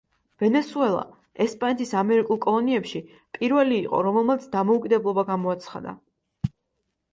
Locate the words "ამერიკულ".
2.01-2.39